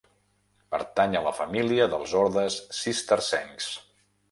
[0.75, 3.71] Pertany a la família dels ordes cistercencs.